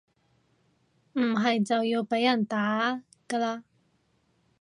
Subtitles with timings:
[1.13, 3.61] 唔係就要被人打㗎喇